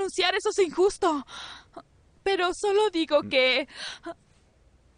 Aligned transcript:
renunciar, 0.00 0.34
eso 0.34 0.50
es 0.50 0.58
injusto. 0.58 1.26
Pero 2.22 2.52
solo 2.54 2.90
digo 2.90 3.22
que 3.22 3.68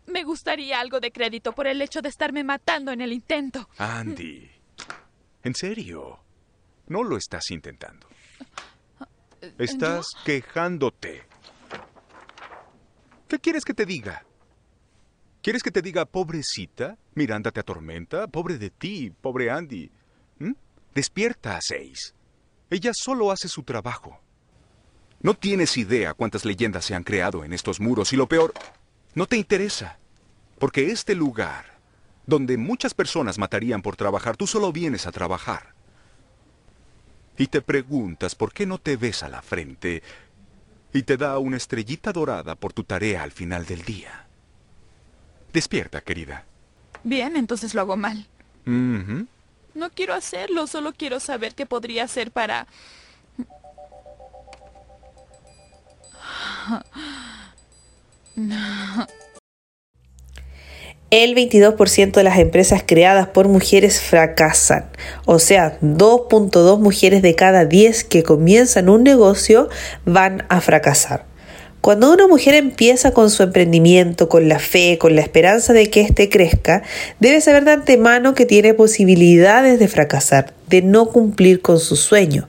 me 0.06 0.24
gustaría 0.24 0.80
algo 0.80 1.00
de 1.00 1.10
crédito 1.10 1.52
por 1.52 1.66
el 1.66 1.82
hecho 1.82 2.00
de 2.00 2.08
estarme 2.08 2.44
matando 2.44 2.92
en 2.92 3.00
el 3.00 3.12
intento. 3.12 3.68
Andy, 3.78 4.50
¿en 5.42 5.54
serio? 5.54 6.20
No 6.86 7.02
lo 7.02 7.16
estás 7.16 7.50
intentando. 7.50 8.06
Estás 9.58 10.06
quejándote. 10.24 11.24
¿Qué 13.28 13.38
quieres 13.38 13.64
que 13.64 13.74
te 13.74 13.86
diga? 13.86 14.24
¿Quieres 15.42 15.62
que 15.62 15.72
te 15.72 15.82
diga, 15.82 16.04
pobrecita? 16.04 16.96
Miranda 17.14 17.50
te 17.50 17.60
atormenta. 17.60 18.28
Pobre 18.28 18.58
de 18.58 18.70
ti, 18.70 19.10
pobre 19.10 19.50
Andy. 19.50 19.90
¿Mm? 20.38 20.52
Despierta 20.94 21.56
a 21.56 21.60
seis. 21.60 22.14
Ella 22.70 22.92
solo 22.94 23.32
hace 23.32 23.48
su 23.48 23.64
trabajo. 23.64 24.20
No 25.22 25.34
tienes 25.34 25.76
idea 25.76 26.14
cuántas 26.14 26.44
leyendas 26.44 26.84
se 26.84 26.94
han 26.94 27.04
creado 27.04 27.44
en 27.44 27.52
estos 27.52 27.78
muros 27.78 28.12
y 28.12 28.16
lo 28.16 28.26
peor, 28.26 28.52
no 29.14 29.26
te 29.26 29.36
interesa. 29.36 29.98
Porque 30.58 30.90
este 30.90 31.14
lugar, 31.14 31.64
donde 32.26 32.56
muchas 32.56 32.92
personas 32.92 33.38
matarían 33.38 33.82
por 33.82 33.96
trabajar, 33.96 34.36
tú 34.36 34.46
solo 34.46 34.72
vienes 34.72 35.06
a 35.06 35.12
trabajar. 35.12 35.74
Y 37.38 37.46
te 37.46 37.62
preguntas 37.62 38.34
por 38.34 38.52
qué 38.52 38.66
no 38.66 38.78
te 38.78 38.96
ves 38.96 39.22
a 39.22 39.28
la 39.28 39.42
frente 39.42 40.02
y 40.92 41.02
te 41.04 41.16
da 41.16 41.38
una 41.38 41.56
estrellita 41.56 42.12
dorada 42.12 42.56
por 42.56 42.72
tu 42.72 42.84
tarea 42.84 43.22
al 43.22 43.32
final 43.32 43.64
del 43.64 43.82
día. 43.82 44.26
Despierta, 45.52 46.00
querida. 46.00 46.44
Bien, 47.04 47.36
entonces 47.36 47.74
lo 47.74 47.80
hago 47.80 47.96
mal. 47.96 48.26
No 48.64 49.90
quiero 49.94 50.14
hacerlo, 50.14 50.66
solo 50.66 50.92
quiero 50.92 51.20
saber 51.20 51.54
qué 51.54 51.64
podría 51.64 52.04
hacer 52.04 52.32
para... 52.32 52.66
El 61.10 61.34
22% 61.34 62.12
de 62.12 62.22
las 62.22 62.38
empresas 62.38 62.82
creadas 62.86 63.28
por 63.28 63.46
mujeres 63.46 64.00
fracasan. 64.00 64.86
O 65.26 65.38
sea, 65.38 65.78
2.2 65.82 66.78
mujeres 66.78 67.20
de 67.20 67.34
cada 67.34 67.66
10 67.66 68.04
que 68.04 68.22
comienzan 68.22 68.88
un 68.88 69.02
negocio 69.02 69.68
van 70.06 70.46
a 70.48 70.62
fracasar. 70.62 71.26
Cuando 71.82 72.12
una 72.12 72.28
mujer 72.28 72.54
empieza 72.54 73.10
con 73.10 73.28
su 73.28 73.42
emprendimiento, 73.42 74.28
con 74.28 74.48
la 74.48 74.58
fe, 74.58 74.98
con 74.98 75.14
la 75.16 75.20
esperanza 75.20 75.72
de 75.72 75.90
que 75.90 76.00
éste 76.00 76.30
crezca, 76.30 76.82
debe 77.20 77.40
saber 77.40 77.64
de 77.64 77.72
antemano 77.72 78.34
que 78.34 78.46
tiene 78.46 78.72
posibilidades 78.72 79.80
de 79.80 79.88
fracasar, 79.88 80.54
de 80.68 80.80
no 80.80 81.06
cumplir 81.10 81.60
con 81.60 81.78
su 81.78 81.96
sueño. 81.96 82.48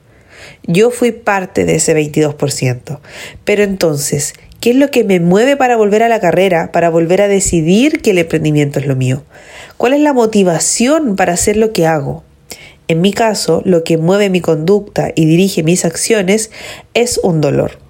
Yo 0.66 0.92
fui 0.92 1.12
parte 1.12 1.66
de 1.66 1.76
ese 1.76 1.96
22%. 1.96 3.00
Pero 3.44 3.64
entonces, 3.64 4.34
¿qué 4.60 4.72
es 4.72 4.76
lo 4.76 4.92
que 4.92 5.04
me 5.04 5.20
mueve 5.20 5.58
para 5.58 5.78
volver 5.78 6.04
a 6.04 6.10
la 6.10 6.20
carrera, 6.20 6.72
para 6.72 6.90
volver 6.90 7.22
a 7.22 7.28
decidir 7.28 8.02
que 8.02 8.12
el 8.12 8.20
emprendimiento 8.20 8.80
es 8.80 8.86
lo 8.86 8.96
mío? 8.96 9.24
¿Cuál 9.78 9.94
es 9.94 10.02
la 10.02 10.14
motivación 10.14 11.16
para 11.16 11.34
hacer 11.34 11.58
lo 11.58 11.74
que 11.74 11.88
hago? 11.88 12.24
En 12.88 13.02
mi 13.02 13.14
caso, 13.14 13.62
lo 13.66 13.84
que 13.84 13.98
mueve 13.98 14.30
mi 14.30 14.42
conducta 14.42 15.12
y 15.16 15.26
dirige 15.26 15.64
mis 15.64 15.86
acciones 15.86 16.52
es 16.94 17.18
un 17.18 17.42
dolor 17.42 17.84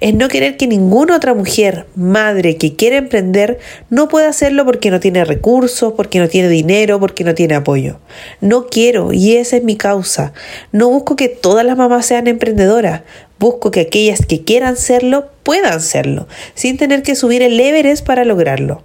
es 0.00 0.14
no 0.14 0.28
querer 0.28 0.56
que 0.56 0.66
ninguna 0.66 1.16
otra 1.16 1.34
mujer, 1.34 1.86
madre 1.94 2.56
que 2.56 2.76
quiera 2.76 2.96
emprender, 2.96 3.58
no 3.88 4.08
pueda 4.08 4.28
hacerlo 4.28 4.64
porque 4.64 4.90
no 4.90 5.00
tiene 5.00 5.24
recursos, 5.24 5.92
porque 5.94 6.18
no 6.18 6.28
tiene 6.28 6.48
dinero, 6.48 6.98
porque 7.00 7.24
no 7.24 7.34
tiene 7.34 7.54
apoyo. 7.54 7.98
No 8.40 8.66
quiero 8.66 9.12
y 9.12 9.36
esa 9.36 9.56
es 9.56 9.64
mi 9.64 9.76
causa. 9.76 10.32
No 10.72 10.88
busco 10.88 11.16
que 11.16 11.28
todas 11.28 11.64
las 11.64 11.76
mamás 11.76 12.06
sean 12.06 12.26
emprendedoras. 12.26 13.02
Busco 13.38 13.70
que 13.70 13.80
aquellas 13.80 14.26
que 14.26 14.42
quieran 14.44 14.76
serlo 14.76 15.30
puedan 15.42 15.80
serlo, 15.80 16.28
sin 16.54 16.76
tener 16.76 17.02
que 17.02 17.14
subir 17.14 17.42
el 17.42 17.58
Everest 17.58 18.04
para 18.04 18.24
lograrlo. 18.24 18.82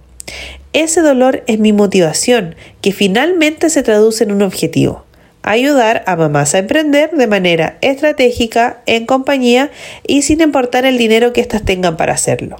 Ese 0.72 1.00
dolor 1.00 1.42
es 1.46 1.58
mi 1.58 1.72
motivación, 1.72 2.54
que 2.80 2.92
finalmente 2.92 3.70
se 3.70 3.82
traduce 3.82 4.24
en 4.24 4.32
un 4.32 4.42
objetivo 4.42 5.05
ayudar 5.46 6.02
a 6.06 6.16
mamás 6.16 6.54
a 6.54 6.58
emprender 6.58 7.12
de 7.12 7.26
manera 7.26 7.78
estratégica, 7.80 8.82
en 8.84 9.06
compañía 9.06 9.70
y 10.06 10.22
sin 10.22 10.42
importar 10.42 10.84
el 10.84 10.98
dinero 10.98 11.32
que 11.32 11.40
éstas 11.40 11.64
tengan 11.64 11.96
para 11.96 12.12
hacerlo. 12.12 12.56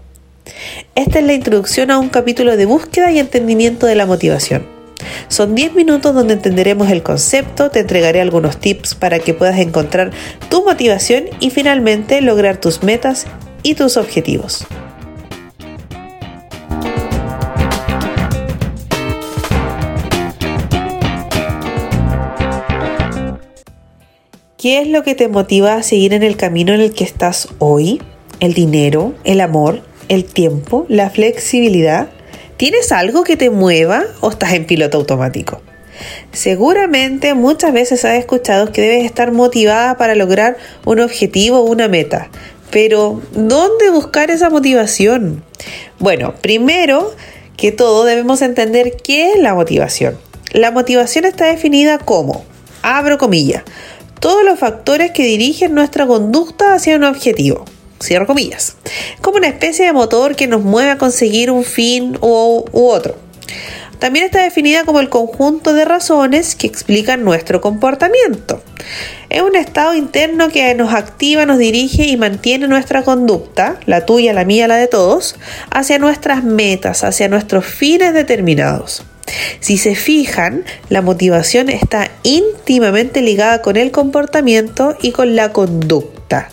Esta 0.94 1.18
es 1.18 1.24
la 1.26 1.34
introducción 1.34 1.90
a 1.90 1.98
un 1.98 2.08
capítulo 2.08 2.56
de 2.56 2.64
búsqueda 2.64 3.10
y 3.10 3.18
entendimiento 3.18 3.86
de 3.86 3.96
la 3.96 4.06
motivación. 4.06 4.66
Son 5.28 5.54
10 5.54 5.74
minutos 5.74 6.14
donde 6.14 6.34
entenderemos 6.34 6.90
el 6.90 7.02
concepto, 7.02 7.70
te 7.70 7.80
entregaré 7.80 8.20
algunos 8.20 8.58
tips 8.58 8.94
para 8.94 9.18
que 9.18 9.34
puedas 9.34 9.58
encontrar 9.58 10.12
tu 10.48 10.64
motivación 10.64 11.24
y 11.40 11.50
finalmente 11.50 12.20
lograr 12.20 12.58
tus 12.58 12.82
metas 12.82 13.26
y 13.62 13.74
tus 13.74 13.96
objetivos. 13.96 14.66
¿Qué 24.66 24.80
es 24.80 24.88
lo 24.88 25.04
que 25.04 25.14
te 25.14 25.28
motiva 25.28 25.76
a 25.76 25.84
seguir 25.84 26.12
en 26.12 26.24
el 26.24 26.36
camino 26.36 26.74
en 26.74 26.80
el 26.80 26.92
que 26.92 27.04
estás 27.04 27.46
hoy? 27.60 28.02
¿El 28.40 28.52
dinero? 28.52 29.14
¿El 29.22 29.40
amor? 29.40 29.80
¿El 30.08 30.24
tiempo? 30.24 30.86
¿La 30.88 31.08
flexibilidad? 31.08 32.08
¿Tienes 32.56 32.90
algo 32.90 33.22
que 33.22 33.36
te 33.36 33.48
mueva 33.48 34.02
o 34.20 34.28
estás 34.28 34.54
en 34.54 34.66
piloto 34.66 34.98
automático? 34.98 35.62
Seguramente 36.32 37.34
muchas 37.34 37.72
veces 37.72 38.04
has 38.04 38.18
escuchado 38.18 38.72
que 38.72 38.82
debes 38.82 39.04
estar 39.04 39.30
motivada 39.30 39.96
para 39.98 40.16
lograr 40.16 40.56
un 40.84 40.98
objetivo 40.98 41.60
o 41.60 41.70
una 41.70 41.86
meta. 41.86 42.28
Pero, 42.72 43.22
¿dónde 43.34 43.90
buscar 43.90 44.32
esa 44.32 44.50
motivación? 44.50 45.44
Bueno, 46.00 46.34
primero 46.42 47.14
que 47.56 47.70
todo 47.70 48.04
debemos 48.04 48.42
entender 48.42 48.96
qué 48.96 49.30
es 49.30 49.38
la 49.38 49.54
motivación. 49.54 50.18
La 50.50 50.72
motivación 50.72 51.24
está 51.24 51.44
definida 51.44 51.98
como, 51.98 52.44
abro 52.82 53.16
comillas, 53.16 53.62
todos 54.20 54.44
los 54.44 54.58
factores 54.58 55.10
que 55.12 55.24
dirigen 55.24 55.74
nuestra 55.74 56.06
conducta 56.06 56.74
hacia 56.74 56.96
un 56.96 57.04
objetivo. 57.04 57.64
Cierro 58.02 58.26
comillas. 58.26 58.76
Como 59.20 59.38
una 59.38 59.48
especie 59.48 59.86
de 59.86 59.92
motor 59.92 60.36
que 60.36 60.46
nos 60.46 60.62
mueve 60.62 60.90
a 60.90 60.98
conseguir 60.98 61.50
un 61.50 61.64
fin 61.64 62.18
u, 62.20 62.64
u 62.72 62.88
otro. 62.88 63.16
También 63.98 64.26
está 64.26 64.42
definida 64.42 64.84
como 64.84 65.00
el 65.00 65.08
conjunto 65.08 65.72
de 65.72 65.86
razones 65.86 66.54
que 66.54 66.66
explican 66.66 67.24
nuestro 67.24 67.62
comportamiento. 67.62 68.62
Es 69.30 69.40
un 69.40 69.56
estado 69.56 69.94
interno 69.94 70.48
que 70.50 70.74
nos 70.74 70.92
activa, 70.92 71.46
nos 71.46 71.58
dirige 71.58 72.06
y 72.06 72.16
mantiene 72.18 72.68
nuestra 72.68 73.02
conducta, 73.02 73.80
la 73.86 74.04
tuya, 74.04 74.34
la 74.34 74.44
mía, 74.44 74.68
la 74.68 74.76
de 74.76 74.86
todos, 74.86 75.36
hacia 75.70 75.98
nuestras 75.98 76.44
metas, 76.44 77.04
hacia 77.04 77.28
nuestros 77.28 77.64
fines 77.64 78.12
determinados. 78.12 79.02
Si 79.60 79.78
se 79.78 79.94
fijan, 79.94 80.64
la 80.88 81.02
motivación 81.02 81.68
está 81.68 82.10
íntimamente 82.22 83.22
ligada 83.22 83.62
con 83.62 83.76
el 83.76 83.90
comportamiento 83.90 84.96
y 85.00 85.12
con 85.12 85.36
la 85.36 85.52
conducta. 85.52 86.48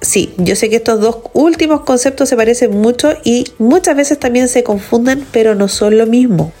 Sí, 0.00 0.32
yo 0.36 0.54
sé 0.54 0.70
que 0.70 0.76
estos 0.76 1.00
dos 1.00 1.18
últimos 1.32 1.80
conceptos 1.80 2.28
se 2.28 2.36
parecen 2.36 2.70
mucho 2.70 3.14
y 3.24 3.44
muchas 3.58 3.96
veces 3.96 4.18
también 4.18 4.48
se 4.48 4.62
confunden, 4.62 5.26
pero 5.32 5.54
no 5.54 5.66
son 5.68 5.98
lo 5.98 6.06
mismo. 6.06 6.52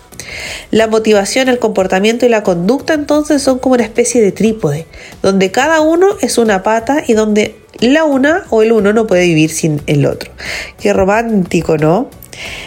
La 0.70 0.88
motivación, 0.88 1.48
el 1.48 1.58
comportamiento 1.58 2.26
y 2.26 2.28
la 2.28 2.42
conducta 2.42 2.94
entonces 2.94 3.40
son 3.40 3.60
como 3.60 3.74
una 3.74 3.84
especie 3.84 4.20
de 4.20 4.32
trípode, 4.32 4.86
donde 5.22 5.52
cada 5.52 5.80
uno 5.80 6.08
es 6.20 6.36
una 6.38 6.62
pata 6.62 7.04
y 7.06 7.14
donde 7.14 7.56
la 7.80 8.04
una 8.04 8.44
o 8.50 8.62
el 8.62 8.72
uno 8.72 8.92
no 8.92 9.06
puede 9.06 9.26
vivir 9.26 9.50
sin 9.50 9.80
el 9.86 10.04
otro. 10.04 10.32
Qué 10.80 10.92
romántico, 10.92 11.76
¿no? 11.78 12.10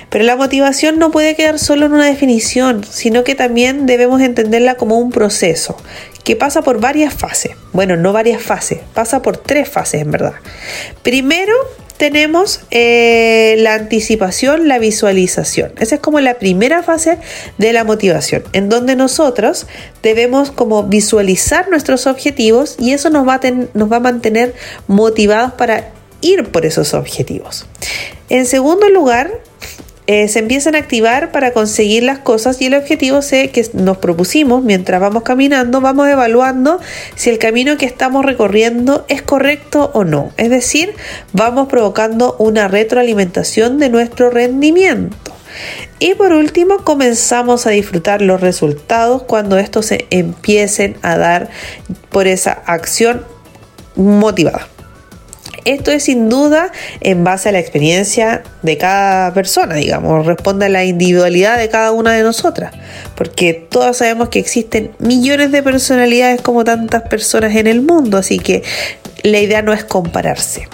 Pero 0.09 0.23
la 0.23 0.35
motivación 0.35 0.99
no 0.99 1.11
puede 1.11 1.35
quedar 1.35 1.59
solo 1.59 1.85
en 1.85 1.93
una 1.93 2.05
definición, 2.05 2.83
sino 2.83 3.23
que 3.23 3.35
también 3.35 3.85
debemos 3.85 4.21
entenderla 4.21 4.75
como 4.75 4.97
un 4.97 5.11
proceso 5.11 5.77
que 6.23 6.35
pasa 6.35 6.61
por 6.61 6.79
varias 6.79 7.13
fases. 7.13 7.53
Bueno, 7.73 7.97
no 7.97 8.13
varias 8.13 8.41
fases, 8.41 8.79
pasa 8.93 9.21
por 9.21 9.37
tres 9.37 9.69
fases 9.69 10.01
en 10.01 10.11
verdad. 10.11 10.33
Primero 11.01 11.53
tenemos 12.01 12.61
eh, 12.71 13.57
la 13.59 13.75
anticipación, 13.75 14.67
la 14.67 14.79
visualización. 14.79 15.71
Esa 15.79 15.95
es 15.95 16.01
como 16.01 16.19
la 16.19 16.39
primera 16.39 16.81
fase 16.81 17.19
de 17.59 17.73
la 17.73 17.83
motivación, 17.83 18.43
en 18.53 18.69
donde 18.69 18.95
nosotros 18.95 19.67
debemos 20.01 20.49
como 20.49 20.81
visualizar 20.81 21.69
nuestros 21.69 22.07
objetivos 22.07 22.75
y 22.79 22.93
eso 22.93 23.11
nos 23.11 23.27
va 23.27 23.39
nos 23.75 23.91
va 23.91 23.97
a 23.97 23.99
mantener 23.99 24.55
motivados 24.87 25.53
para 25.53 25.91
ir 26.21 26.45
por 26.45 26.65
esos 26.65 26.95
objetivos. 26.95 27.67
En 28.31 28.45
segundo 28.45 28.87
lugar, 28.87 29.29
eh, 30.07 30.29
se 30.29 30.39
empiezan 30.39 30.75
a 30.75 30.77
activar 30.77 31.33
para 31.33 31.51
conseguir 31.51 32.03
las 32.03 32.19
cosas 32.19 32.61
y 32.61 32.67
el 32.67 32.75
objetivo 32.75 33.19
que 33.29 33.69
nos 33.73 33.97
propusimos 33.97 34.63
mientras 34.63 35.01
vamos 35.01 35.23
caminando, 35.23 35.81
vamos 35.81 36.07
evaluando 36.07 36.79
si 37.15 37.29
el 37.29 37.39
camino 37.39 37.75
que 37.75 37.85
estamos 37.85 38.23
recorriendo 38.23 39.03
es 39.09 39.21
correcto 39.21 39.91
o 39.93 40.05
no. 40.05 40.31
Es 40.37 40.49
decir, 40.49 40.93
vamos 41.33 41.67
provocando 41.67 42.37
una 42.39 42.69
retroalimentación 42.69 43.79
de 43.79 43.89
nuestro 43.89 44.29
rendimiento. 44.29 45.33
Y 45.99 46.13
por 46.13 46.31
último, 46.31 46.85
comenzamos 46.85 47.67
a 47.67 47.71
disfrutar 47.71 48.21
los 48.21 48.39
resultados 48.39 49.23
cuando 49.23 49.57
estos 49.57 49.87
se 49.87 50.05
empiecen 50.09 50.95
a 51.01 51.17
dar 51.17 51.49
por 52.07 52.27
esa 52.27 52.61
acción 52.65 53.25
motivada. 53.97 54.69
Esto 55.65 55.91
es 55.91 56.03
sin 56.03 56.29
duda 56.29 56.71
en 57.01 57.23
base 57.23 57.49
a 57.49 57.51
la 57.51 57.59
experiencia 57.59 58.43
de 58.61 58.77
cada 58.77 59.33
persona, 59.33 59.75
digamos, 59.75 60.25
responde 60.25 60.65
a 60.65 60.69
la 60.69 60.83
individualidad 60.83 61.57
de 61.57 61.69
cada 61.69 61.91
una 61.91 62.13
de 62.13 62.23
nosotras, 62.23 62.73
porque 63.15 63.53
todas 63.53 63.97
sabemos 63.97 64.29
que 64.29 64.39
existen 64.39 64.91
millones 64.99 65.51
de 65.51 65.61
personalidades 65.61 66.41
como 66.41 66.63
tantas 66.63 67.03
personas 67.03 67.55
en 67.55 67.67
el 67.67 67.81
mundo, 67.81 68.17
así 68.17 68.39
que 68.39 68.63
la 69.23 69.39
idea 69.39 69.61
no 69.61 69.73
es 69.73 69.83
compararse. 69.83 70.67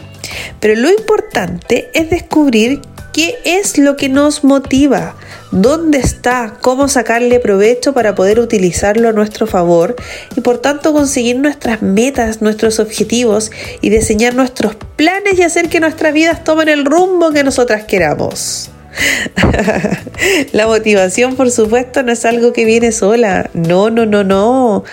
Pero 0.59 0.75
lo 0.75 0.89
importante 0.89 1.89
es 1.93 2.09
descubrir 2.09 2.81
qué 3.17 3.39
es 3.45 3.79
lo 3.79 3.97
que 3.97 4.09
nos 4.09 4.43
motiva, 4.43 5.15
dónde 5.49 5.97
está, 5.97 6.53
cómo 6.61 6.87
sacarle 6.87 7.39
provecho 7.39 7.91
para 7.91 8.13
poder 8.13 8.39
utilizarlo 8.39 9.09
a 9.09 9.11
nuestro 9.11 9.47
favor 9.47 9.95
y 10.35 10.41
por 10.41 10.59
tanto 10.59 10.93
conseguir 10.93 11.39
nuestras 11.39 11.81
metas, 11.81 12.43
nuestros 12.43 12.79
objetivos 12.79 13.51
y 13.81 13.89
diseñar 13.89 14.35
nuestros 14.35 14.75
planes 14.95 15.39
y 15.39 15.41
hacer 15.41 15.67
que 15.67 15.79
nuestras 15.79 16.13
vidas 16.13 16.43
tomen 16.43 16.69
el 16.69 16.85
rumbo 16.85 17.31
que 17.31 17.43
nosotras 17.43 17.85
queramos. 17.85 18.69
La 20.51 20.67
motivación, 20.67 21.35
por 21.35 21.49
supuesto, 21.49 22.03
no 22.03 22.11
es 22.11 22.23
algo 22.23 22.53
que 22.53 22.65
viene 22.65 22.91
sola. 22.91 23.49
No, 23.55 23.89
no, 23.89 24.05
no, 24.05 24.23
no. 24.23 24.83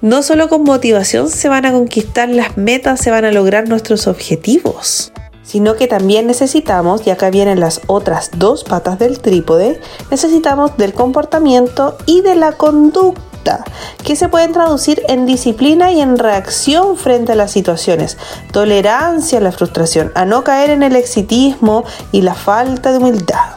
No 0.00 0.22
solo 0.22 0.48
con 0.48 0.62
motivación 0.62 1.28
se 1.28 1.50
van 1.50 1.66
a 1.66 1.72
conquistar 1.72 2.30
las 2.30 2.56
metas, 2.56 2.98
se 2.98 3.10
van 3.10 3.26
a 3.26 3.30
lograr 3.30 3.68
nuestros 3.68 4.06
objetivos 4.06 5.11
sino 5.42 5.74
que 5.74 5.86
también 5.86 6.26
necesitamos, 6.26 7.06
y 7.06 7.10
acá 7.10 7.30
vienen 7.30 7.60
las 7.60 7.80
otras 7.86 8.30
dos 8.36 8.64
patas 8.64 8.98
del 8.98 9.20
trípode, 9.20 9.80
necesitamos 10.10 10.76
del 10.76 10.94
comportamiento 10.94 11.96
y 12.06 12.20
de 12.20 12.34
la 12.34 12.52
conducta 12.52 13.64
que 14.04 14.16
se 14.16 14.28
pueden 14.28 14.52
traducir 14.52 15.02
en 15.08 15.26
disciplina 15.26 15.92
y 15.92 16.00
en 16.00 16.18
reacción 16.18 16.96
frente 16.96 17.32
a 17.32 17.36
las 17.36 17.50
situaciones, 17.50 18.16
tolerancia 18.52 19.38
a 19.38 19.42
la 19.42 19.52
frustración, 19.52 20.12
a 20.14 20.24
no 20.24 20.44
caer 20.44 20.70
en 20.70 20.82
el 20.82 20.96
exitismo 20.96 21.84
y 22.12 22.22
la 22.22 22.34
falta 22.34 22.92
de 22.92 22.98
humildad. 22.98 23.56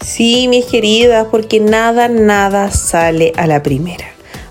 Sí, 0.00 0.48
mis 0.48 0.64
queridas, 0.66 1.26
porque 1.30 1.60
nada, 1.60 2.08
nada 2.08 2.70
sale 2.70 3.32
a 3.36 3.46
la 3.46 3.62
primera. 3.62 4.06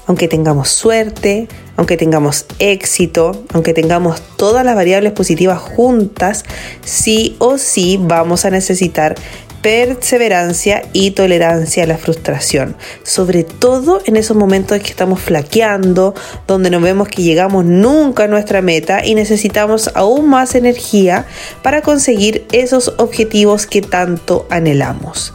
Aunque 0.10 0.28
tengamos 0.28 0.70
suerte, 0.70 1.48
aunque 1.76 1.96
tengamos 1.96 2.48
éxito, 2.58 3.46
aunque 3.54 3.76
tengamos 3.76 4.20
todas 4.38 4.66
las 4.66 4.74
variables 4.74 5.14
positivas 5.14 5.60
juntas, 5.60 6.46
sí 6.84 7.36
o 7.38 7.60
sí 7.60 8.00
vamos 8.02 8.44
a 8.44 8.50
necesitar 8.50 9.14
perseverancia 9.62 10.82
y 10.94 11.12
tolerancia 11.12 11.84
a 11.84 11.86
la 11.88 11.98
frustración, 11.98 12.76
sobre 13.04 13.44
todo 13.44 14.02
en 14.06 14.16
esos 14.16 14.36
momentos 14.36 14.78
en 14.78 14.84
que 14.84 14.90
estamos 14.90 15.20
flaqueando, 15.20 16.16
donde 16.48 16.70
no 16.70 16.80
vemos 16.80 17.08
que 17.08 17.22
llegamos 17.22 17.66
nunca 17.66 18.24
a 18.24 18.28
nuestra 18.28 18.62
meta 18.62 19.06
y 19.06 19.16
necesitamos 19.16 19.92
aún 19.94 20.28
más 20.28 20.56
energía 20.56 21.28
para 21.62 21.82
conseguir 21.82 22.48
esos 22.52 22.96
objetivos 22.98 23.68
que 23.68 23.84
tanto 23.84 24.48
anhelamos. 24.50 25.34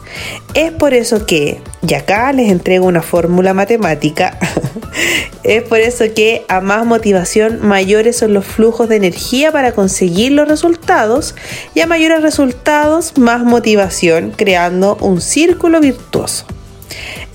Es 0.53 0.71
por 0.71 0.93
eso 0.93 1.25
que, 1.25 1.61
y 1.87 1.93
acá 1.93 2.31
les 2.33 2.51
entrego 2.51 2.85
una 2.85 3.01
fórmula 3.01 3.53
matemática, 3.53 4.37
es 5.43 5.63
por 5.63 5.79
eso 5.79 6.05
que 6.15 6.45
a 6.47 6.61
más 6.61 6.85
motivación 6.85 7.59
mayores 7.61 8.17
son 8.17 8.33
los 8.33 8.45
flujos 8.45 8.89
de 8.89 8.95
energía 8.95 9.51
para 9.51 9.73
conseguir 9.73 10.31
los 10.31 10.47
resultados 10.47 11.35
y 11.73 11.81
a 11.81 11.87
mayores 11.87 12.21
resultados 12.21 13.17
más 13.17 13.43
motivación 13.43 14.31
creando 14.35 14.97
un 15.01 15.21
círculo 15.21 15.79
virtuoso. 15.79 16.45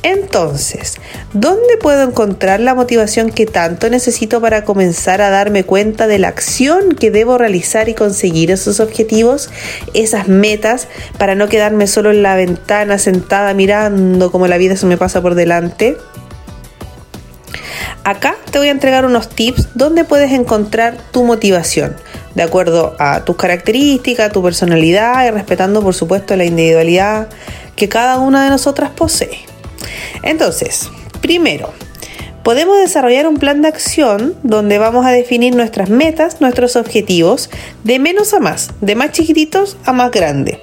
Entonces, 0.02 1.00
¿dónde 1.32 1.77
puedo 1.81 2.03
encontrar 2.03 2.61
la 2.61 2.75
motivación 2.75 3.31
que 3.31 3.47
tanto 3.47 3.88
necesito 3.88 4.41
para 4.41 4.65
comenzar 4.65 5.21
a 5.21 5.31
darme 5.31 5.65
cuenta 5.65 6.06
de 6.06 6.19
la 6.19 6.29
acción 6.29 6.94
que 6.94 7.11
debo 7.11 7.38
realizar 7.38 7.88
y 7.88 7.94
conseguir 7.94 8.50
esos 8.50 8.81
objetivos, 8.81 9.50
esas 9.94 10.29
metas, 10.29 10.88
para 11.19 11.35
no 11.35 11.49
quedarme 11.49 11.87
solo 11.87 12.11
en 12.11 12.23
la 12.23 12.35
ventana 12.37 12.99
sentada 12.99 13.55
mirando 13.55 14.32
cómo 14.32 14.47
la 14.49 14.59
vida 14.59 14.77
se 14.77 14.87
me 14.87 14.97
pasa 14.97 15.23
por 15.23 15.35
delante? 15.35 15.97
Acá 18.03 18.35
te 18.50 18.59
voy 18.59 18.69
a 18.69 18.73
entregar 18.73 19.05
unos 19.05 19.29
tips 19.29 19.69
donde 19.75 20.05
puedes 20.05 20.33
encontrar 20.33 20.97
tu 21.12 21.25
motivación, 21.25 21.97
de 22.35 22.43
acuerdo 22.43 22.97
a 22.99 23.25
tus 23.25 23.37
características, 23.37 24.33
tu 24.33 24.43
personalidad 24.43 25.26
y 25.26 25.31
respetando 25.31 25.83
por 25.83 25.94
supuesto 25.94 26.35
la 26.35 26.44
individualidad 26.44 27.29
que 27.76 27.88
cada 27.88 28.19
una 28.19 28.44
de 28.44 28.50
nosotras 28.50 28.91
posee. 28.91 29.38
Entonces, 30.23 30.91
primero, 31.21 31.73
podemos 32.43 32.79
desarrollar 32.79 33.27
un 33.27 33.39
plan 33.39 33.63
de 33.63 33.69
acción 33.69 34.35
donde 34.43 34.79
vamos 34.79 35.07
a 35.07 35.11
definir 35.11 35.55
nuestras 35.55 35.91
metas, 35.91 36.41
nuestros 36.41 36.77
objetivos, 36.77 37.51
de 37.85 37.99
menos 37.99 38.35
a 38.35 38.41
más, 38.41 38.71
de 38.81 38.95
más 38.95 39.13
chiquititos 39.13 39.77
a 39.85 39.93
más 39.93 40.11
grande, 40.11 40.61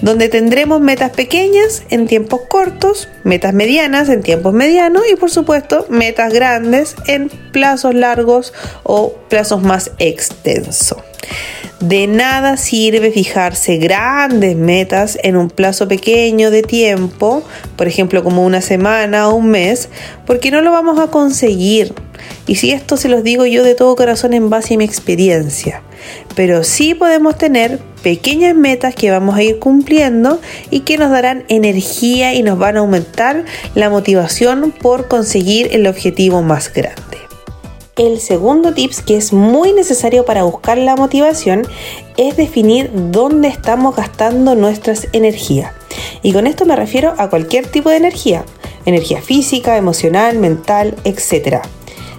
donde 0.00 0.28
tendremos 0.28 0.80
metas 0.80 1.10
pequeñas 1.10 1.82
en 1.90 2.06
tiempos 2.06 2.42
cortos, 2.48 3.08
metas 3.24 3.52
medianas 3.52 4.08
en 4.08 4.22
tiempos 4.22 4.54
medianos 4.54 5.02
y 5.10 5.16
por 5.16 5.30
supuesto 5.30 5.86
metas 5.88 6.32
grandes 6.32 6.94
en 7.06 7.28
plazos 7.28 7.94
largos 7.94 8.52
o 8.84 9.14
plazos 9.28 9.62
más 9.62 9.90
extensos. 9.98 10.98
De 11.80 12.08
nada 12.08 12.56
sirve 12.56 13.12
fijarse 13.12 13.76
grandes 13.76 14.56
metas 14.56 15.16
en 15.22 15.36
un 15.36 15.48
plazo 15.48 15.86
pequeño 15.86 16.50
de 16.50 16.64
tiempo, 16.64 17.44
por 17.76 17.86
ejemplo 17.86 18.24
como 18.24 18.44
una 18.44 18.60
semana 18.60 19.28
o 19.28 19.36
un 19.36 19.50
mes, 19.50 19.88
porque 20.26 20.50
no 20.50 20.60
lo 20.60 20.72
vamos 20.72 20.98
a 20.98 21.06
conseguir. 21.06 21.94
Y 22.48 22.56
si 22.56 22.72
esto 22.72 22.96
se 22.96 23.08
los 23.08 23.22
digo 23.22 23.46
yo 23.46 23.62
de 23.62 23.76
todo 23.76 23.94
corazón 23.94 24.34
en 24.34 24.50
base 24.50 24.74
a 24.74 24.76
mi 24.78 24.84
experiencia. 24.84 25.82
Pero 26.34 26.64
sí 26.64 26.94
podemos 26.94 27.38
tener 27.38 27.78
pequeñas 28.02 28.56
metas 28.56 28.96
que 28.96 29.12
vamos 29.12 29.36
a 29.36 29.44
ir 29.44 29.60
cumpliendo 29.60 30.40
y 30.70 30.80
que 30.80 30.98
nos 30.98 31.12
darán 31.12 31.44
energía 31.48 32.34
y 32.34 32.42
nos 32.42 32.58
van 32.58 32.76
a 32.76 32.80
aumentar 32.80 33.44
la 33.76 33.88
motivación 33.88 34.72
por 34.72 35.06
conseguir 35.06 35.68
el 35.70 35.86
objetivo 35.86 36.42
más 36.42 36.72
grande. 36.72 37.17
El 37.98 38.20
segundo 38.20 38.74
tips 38.74 39.02
que 39.02 39.16
es 39.16 39.32
muy 39.32 39.72
necesario 39.72 40.24
para 40.24 40.44
buscar 40.44 40.78
la 40.78 40.94
motivación 40.94 41.66
es 42.16 42.36
definir 42.36 42.90
dónde 42.94 43.48
estamos 43.48 43.96
gastando 43.96 44.54
nuestras 44.54 45.08
energías. 45.10 45.72
Y 46.22 46.32
con 46.32 46.46
esto 46.46 46.64
me 46.64 46.76
refiero 46.76 47.14
a 47.18 47.28
cualquier 47.28 47.66
tipo 47.66 47.90
de 47.90 47.96
energía, 47.96 48.44
energía 48.86 49.20
física, 49.20 49.76
emocional, 49.76 50.38
mental, 50.38 50.94
etc. 51.02 51.60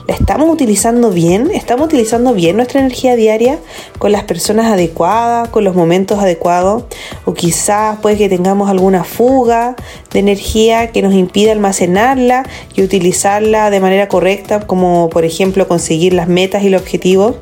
¿La 0.10 0.16
estamos 0.16 0.50
utilizando 0.50 1.12
bien? 1.12 1.52
¿Estamos 1.54 1.86
utilizando 1.86 2.34
bien 2.34 2.56
nuestra 2.56 2.80
energía 2.80 3.16
diaria 3.16 3.60
con 4.00 4.12
las 4.12 4.24
personas 4.24 4.66
adecuadas, 4.66 5.50
con 5.50 5.64
los 5.64 5.76
momentos 5.76 6.18
adecuados? 6.18 6.86
O 7.26 7.36
quizás 7.36 8.00
puede 8.00 8.18
que 8.18 8.28
tengamos 8.28 8.72
alguna 8.72 9.04
fuga 9.04 9.76
de 10.12 10.18
energía 10.18 10.92
que 10.92 11.04
nos 11.04 11.14
impida 11.14 11.52
almacenarla 11.52 12.44
y 12.74 12.82
utilizarla 12.82 13.70
de 13.70 13.80
manera 13.82 14.08
correcta, 14.08 14.66
como 14.66 15.12
por 15.12 15.26
ejemplo 15.26 15.68
conseguir 15.68 16.16
las 16.16 16.28
metas 16.28 16.64
y 16.64 16.70
los 16.70 16.82
objetivos 16.82 17.36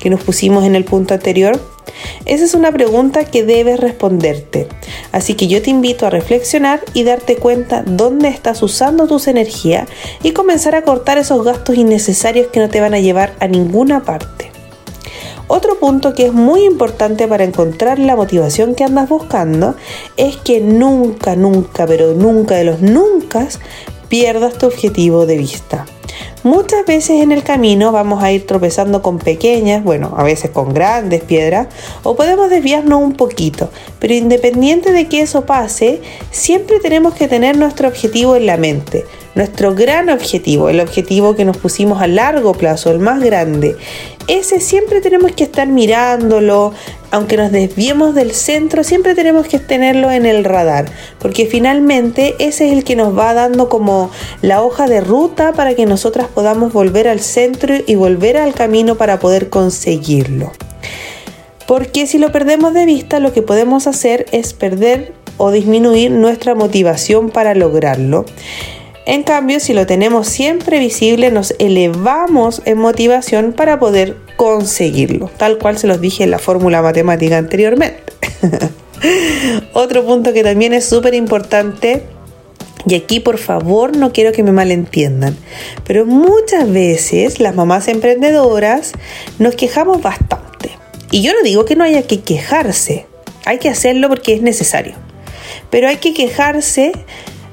que 0.00 0.10
nos 0.10 0.20
pusimos 0.24 0.64
en 0.64 0.74
el 0.74 0.82
punto 0.82 1.14
anterior. 1.14 1.60
Esa 2.24 2.44
es 2.44 2.54
una 2.54 2.72
pregunta 2.72 3.24
que 3.24 3.44
debes 3.44 3.80
responderte. 3.80 4.68
Así 5.12 5.34
que 5.34 5.46
yo 5.46 5.62
te 5.62 5.70
invito 5.70 6.06
a 6.06 6.10
reflexionar 6.10 6.80
y 6.94 7.04
darte 7.04 7.36
cuenta 7.36 7.82
dónde 7.86 8.28
estás 8.28 8.62
usando 8.62 9.06
tus 9.06 9.28
energías 9.28 9.88
y 10.22 10.32
comenzar 10.32 10.74
a 10.74 10.82
cortar 10.82 11.18
esos 11.18 11.44
gastos 11.44 11.76
innecesarios 11.76 12.48
que 12.48 12.60
no 12.60 12.68
te 12.68 12.80
van 12.80 12.94
a 12.94 13.00
llevar 13.00 13.34
a 13.40 13.46
ninguna 13.46 14.04
parte. 14.04 14.50
Otro 15.50 15.78
punto 15.78 16.12
que 16.12 16.26
es 16.26 16.32
muy 16.34 16.64
importante 16.64 17.26
para 17.26 17.42
encontrar 17.42 17.98
la 17.98 18.16
motivación 18.16 18.74
que 18.74 18.84
andas 18.84 19.08
buscando 19.08 19.76
es 20.18 20.36
que 20.36 20.60
nunca, 20.60 21.36
nunca, 21.36 21.86
pero 21.86 22.12
nunca 22.12 22.56
de 22.56 22.64
los 22.64 22.82
nunca 22.82 23.48
pierdas 24.08 24.58
tu 24.58 24.66
objetivo 24.66 25.26
de 25.26 25.36
vista. 25.36 25.86
Muchas 26.44 26.86
veces 26.86 27.20
en 27.20 27.32
el 27.32 27.42
camino 27.42 27.90
vamos 27.90 28.22
a 28.22 28.30
ir 28.30 28.46
tropezando 28.46 29.02
con 29.02 29.18
pequeñas, 29.18 29.82
bueno, 29.82 30.14
a 30.16 30.22
veces 30.22 30.50
con 30.50 30.72
grandes 30.72 31.22
piedras, 31.22 31.66
o 32.04 32.14
podemos 32.14 32.48
desviarnos 32.48 33.02
un 33.02 33.14
poquito, 33.14 33.70
pero 33.98 34.14
independiente 34.14 34.92
de 34.92 35.08
que 35.08 35.20
eso 35.20 35.46
pase, 35.46 36.00
siempre 36.30 36.78
tenemos 36.78 37.14
que 37.14 37.28
tener 37.28 37.56
nuestro 37.56 37.88
objetivo 37.88 38.36
en 38.36 38.46
la 38.46 38.56
mente, 38.56 39.04
nuestro 39.34 39.74
gran 39.74 40.10
objetivo, 40.10 40.68
el 40.68 40.80
objetivo 40.80 41.34
que 41.34 41.44
nos 41.44 41.56
pusimos 41.56 42.00
a 42.00 42.06
largo 42.06 42.54
plazo, 42.54 42.90
el 42.92 43.00
más 43.00 43.20
grande. 43.20 43.76
Ese 44.28 44.60
siempre 44.60 45.00
tenemos 45.00 45.32
que 45.32 45.44
estar 45.44 45.66
mirándolo, 45.68 46.74
aunque 47.10 47.38
nos 47.38 47.50
desviemos 47.50 48.14
del 48.14 48.32
centro, 48.32 48.84
siempre 48.84 49.14
tenemos 49.14 49.48
que 49.48 49.58
tenerlo 49.58 50.10
en 50.10 50.26
el 50.26 50.44
radar, 50.44 50.84
porque 51.18 51.46
finalmente 51.46 52.34
ese 52.38 52.66
es 52.66 52.74
el 52.74 52.84
que 52.84 52.94
nos 52.94 53.16
va 53.16 53.32
dando 53.32 53.70
como 53.70 54.10
la 54.42 54.62
hoja 54.62 54.86
de 54.86 55.00
ruta 55.00 55.54
para 55.54 55.74
que 55.74 55.86
nosotras 55.86 56.28
podamos 56.28 56.74
volver 56.74 57.08
al 57.08 57.20
centro 57.20 57.74
y 57.86 57.94
volver 57.94 58.36
al 58.36 58.52
camino 58.52 58.96
para 58.96 59.18
poder 59.18 59.48
conseguirlo. 59.48 60.52
Porque 61.66 62.06
si 62.06 62.18
lo 62.18 62.30
perdemos 62.30 62.74
de 62.74 62.84
vista, 62.84 63.20
lo 63.20 63.32
que 63.32 63.40
podemos 63.40 63.86
hacer 63.86 64.26
es 64.32 64.52
perder 64.52 65.14
o 65.38 65.50
disminuir 65.50 66.10
nuestra 66.10 66.54
motivación 66.54 67.30
para 67.30 67.54
lograrlo. 67.54 68.26
En 69.08 69.22
cambio, 69.22 69.58
si 69.58 69.72
lo 69.72 69.86
tenemos 69.86 70.28
siempre 70.28 70.78
visible, 70.78 71.30
nos 71.30 71.54
elevamos 71.58 72.60
en 72.66 72.76
motivación 72.76 73.54
para 73.54 73.78
poder 73.78 74.16
conseguirlo, 74.36 75.30
tal 75.38 75.56
cual 75.56 75.78
se 75.78 75.86
los 75.86 76.02
dije 76.02 76.24
en 76.24 76.30
la 76.30 76.38
fórmula 76.38 76.82
matemática 76.82 77.38
anteriormente. 77.38 78.02
Otro 79.72 80.04
punto 80.04 80.34
que 80.34 80.44
también 80.44 80.74
es 80.74 80.84
súper 80.84 81.14
importante 81.14 82.02
y 82.86 82.96
aquí 82.96 83.18
por 83.18 83.38
favor 83.38 83.96
no 83.96 84.12
quiero 84.12 84.32
que 84.32 84.42
me 84.42 84.52
malentiendan, 84.52 85.38
pero 85.86 86.04
muchas 86.04 86.70
veces 86.70 87.40
las 87.40 87.54
mamás 87.54 87.88
emprendedoras 87.88 88.92
nos 89.38 89.54
quejamos 89.54 90.02
bastante. 90.02 90.72
Y 91.10 91.22
yo 91.22 91.32
no 91.32 91.40
digo 91.42 91.64
que 91.64 91.76
no 91.76 91.84
haya 91.84 92.02
que 92.02 92.20
quejarse, 92.20 93.06
hay 93.46 93.56
que 93.56 93.70
hacerlo 93.70 94.10
porque 94.10 94.34
es 94.34 94.42
necesario. 94.42 94.96
Pero 95.70 95.88
hay 95.88 95.96
que 95.96 96.12
quejarse 96.12 96.92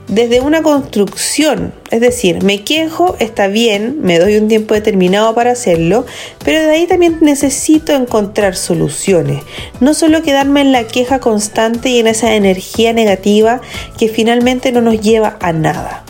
desde 0.07 0.41
una 0.41 0.61
construcción, 0.61 1.73
es 1.89 1.99
decir, 1.99 2.43
me 2.43 2.63
quejo, 2.63 3.15
está 3.19 3.47
bien, 3.47 3.97
me 4.01 4.19
doy 4.19 4.37
un 4.37 4.47
tiempo 4.47 4.73
determinado 4.73 5.33
para 5.33 5.51
hacerlo, 5.51 6.05
pero 6.43 6.59
de 6.61 6.69
ahí 6.69 6.85
también 6.85 7.17
necesito 7.21 7.93
encontrar 7.93 8.55
soluciones, 8.55 9.43
no 9.79 9.93
solo 9.93 10.21
quedarme 10.21 10.61
en 10.61 10.71
la 10.71 10.85
queja 10.85 11.19
constante 11.19 11.89
y 11.89 11.99
en 11.99 12.07
esa 12.07 12.35
energía 12.35 12.93
negativa 12.93 13.61
que 13.97 14.07
finalmente 14.07 14.71
no 14.71 14.81
nos 14.81 15.01
lleva 15.01 15.37
a 15.41 15.53
nada. 15.53 16.03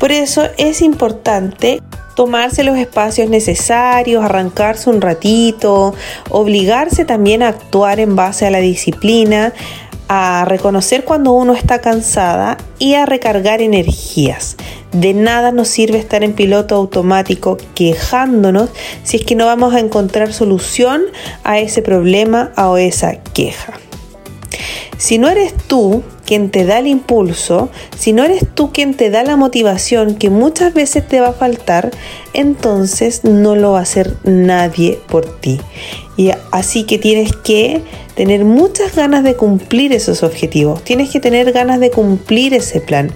Por 0.00 0.12
eso 0.12 0.48
es 0.56 0.80
importante 0.80 1.80
tomarse 2.16 2.64
los 2.64 2.76
espacios 2.76 3.30
necesarios, 3.30 4.24
arrancarse 4.24 4.90
un 4.90 5.00
ratito, 5.00 5.94
obligarse 6.28 7.04
también 7.04 7.42
a 7.42 7.48
actuar 7.48 8.00
en 8.00 8.16
base 8.16 8.46
a 8.46 8.50
la 8.50 8.58
disciplina, 8.58 9.52
a 10.12 10.44
reconocer 10.44 11.04
cuando 11.04 11.30
uno 11.30 11.54
está 11.54 11.80
cansada 11.80 12.58
y 12.80 12.94
a 12.94 13.06
recargar 13.06 13.62
energías. 13.62 14.56
De 14.90 15.14
nada 15.14 15.52
nos 15.52 15.68
sirve 15.68 15.98
estar 15.98 16.24
en 16.24 16.32
piloto 16.32 16.74
automático 16.74 17.58
quejándonos 17.76 18.70
si 19.04 19.18
es 19.18 19.24
que 19.24 19.36
no 19.36 19.46
vamos 19.46 19.72
a 19.72 19.78
encontrar 19.78 20.32
solución 20.32 21.02
a 21.44 21.60
ese 21.60 21.80
problema 21.80 22.50
o 22.56 22.76
esa 22.76 23.22
queja. 23.22 23.74
Si 24.98 25.18
no 25.18 25.28
eres 25.28 25.54
tú 25.54 26.02
quien 26.26 26.50
te 26.50 26.64
da 26.64 26.80
el 26.80 26.88
impulso, 26.88 27.70
si 27.96 28.12
no 28.12 28.24
eres 28.24 28.44
tú 28.52 28.72
quien 28.72 28.94
te 28.94 29.10
da 29.10 29.22
la 29.22 29.36
motivación 29.36 30.16
que 30.16 30.28
muchas 30.28 30.74
veces 30.74 31.06
te 31.06 31.20
va 31.20 31.28
a 31.28 31.34
faltar, 31.34 31.92
entonces 32.34 33.22
no 33.22 33.54
lo 33.54 33.72
va 33.72 33.78
a 33.78 33.82
hacer 33.82 34.16
nadie 34.24 34.98
por 35.08 35.24
ti. 35.38 35.60
Así 36.50 36.84
que 36.84 36.98
tienes 36.98 37.32
que 37.34 37.82
tener 38.14 38.44
muchas 38.44 38.94
ganas 38.94 39.24
de 39.24 39.36
cumplir 39.36 39.92
esos 39.92 40.22
objetivos, 40.22 40.82
tienes 40.84 41.10
que 41.10 41.20
tener 41.20 41.52
ganas 41.52 41.80
de 41.80 41.90
cumplir 41.90 42.52
ese 42.52 42.80
plan, 42.80 43.10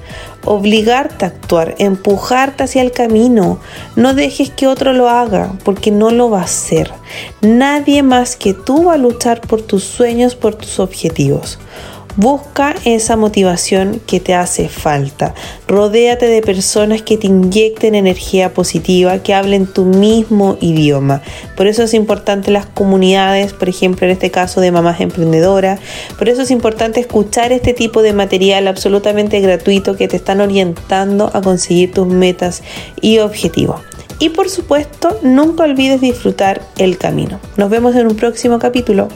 obligarte 0.44 1.26
a 1.26 1.28
actuar, 1.28 1.75
empujarte 1.78 2.62
hacia 2.62 2.80
el 2.80 2.92
camino, 2.92 3.58
no 3.96 4.14
dejes 4.14 4.50
que 4.50 4.66
otro 4.66 4.92
lo 4.94 5.08
haga, 5.08 5.52
porque 5.64 5.90
no 5.90 6.11
lo 6.11 6.30
va 6.30 6.40
a 6.40 6.44
hacer. 6.44 6.90
Nadie 7.42 8.02
más 8.02 8.37
que 8.37 8.54
tú 8.54 8.84
va 8.84 8.94
a 8.94 8.99
luchar 8.99 9.40
por 9.42 9.61
tus 9.61 9.84
sueños, 9.84 10.34
por 10.34 10.54
tus 10.54 10.78
objetivos. 10.78 11.58
Busca 12.16 12.76
esa 12.85 13.16
motivación 13.16 14.00
que 14.06 14.21
te 14.21 14.35
hace 14.35 14.68
falta. 14.68 15.35
Rodéate 15.66 16.26
de 16.26 16.42
personas 16.42 17.02
que 17.02 17.16
te 17.16 17.26
inyecten 17.26 17.97
energía 17.97 18.54
positiva, 18.54 19.18
que 19.18 19.35
hablen 19.35 19.66
tu 19.66 19.85
mismo 19.85 20.56
idioma. 20.61 21.23
Por 21.56 21.66
eso 21.66 21.83
es 21.83 21.92
importante 21.92 22.52
las 22.52 22.66
comunidades, 22.66 23.52
por 23.52 23.68
ejemplo, 23.68 24.06
en 24.06 24.12
este 24.12 24.30
caso 24.30 24.61
de 24.61 24.71
mamás 24.71 25.00
emprendedoras. 25.00 25.80
Por 26.16 26.28
eso 26.28 26.42
es 26.42 26.52
importante 26.52 27.00
escuchar 27.00 27.50
este 27.50 27.75
tipo 27.75 28.00
de 28.00 28.12
material 28.12 28.68
absolutamente 28.68 29.40
gratuito 29.40 29.97
que 29.97 30.06
te 30.06 30.16
están 30.16 30.40
orientando 30.40 31.33
a 31.35 31.42
conseguir 31.42 31.92
tus 31.92 32.06
metas 32.06 32.62
y 33.00 33.18
objetivos. 33.18 33.80
Y 34.21 34.28
por 34.28 34.49
supuesto, 34.49 35.18
nunca 35.23 35.64
olvides 35.64 36.00
disfrutar 36.00 36.62
el 36.78 36.97
camino. 36.97 37.40
Nos 37.56 37.71
vemos 37.71 37.97
en 37.97 38.06
un 38.06 38.14
próximo 38.14 38.61
capítulo. 38.61 39.09